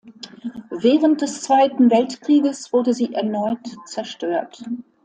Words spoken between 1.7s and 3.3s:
Weltkrieges wurde sie